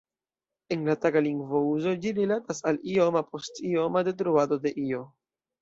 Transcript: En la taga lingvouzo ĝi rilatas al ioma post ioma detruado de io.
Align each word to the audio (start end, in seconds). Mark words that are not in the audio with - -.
En 0.75 0.85
la 0.87 0.95
taga 1.03 1.21
lingvouzo 1.27 1.93
ĝi 2.05 2.15
rilatas 2.21 2.63
al 2.71 2.81
ioma 2.95 3.23
post 3.33 3.63
ioma 3.75 4.07
detruado 4.11 4.63
de 4.65 4.77
io. 4.89 5.07